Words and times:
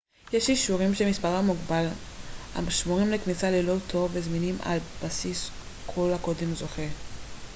יש 0.33 0.49
אישורים 0.49 0.95
שמספרם 0.95 1.45
מוגבל 1.45 1.85
השמורים 2.55 3.11
לכניסה 3.11 3.51
ללא 3.51 3.75
תור 3.87 4.09
וזמינים 4.13 4.57
על 4.63 4.77
בסיס 5.03 5.49
כל 5.85 6.11
הקודם 6.15 6.53
זוכה 6.53 6.85